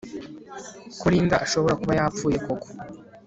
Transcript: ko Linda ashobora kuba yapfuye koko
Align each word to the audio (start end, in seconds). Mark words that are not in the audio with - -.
ko 0.99 1.05
Linda 1.11 1.35
ashobora 1.45 1.79
kuba 1.81 1.93
yapfuye 1.99 2.37
koko 2.45 2.67